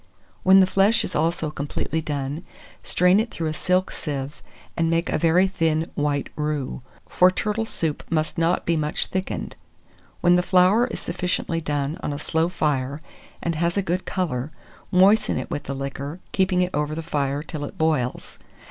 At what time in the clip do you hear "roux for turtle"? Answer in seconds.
6.35-7.67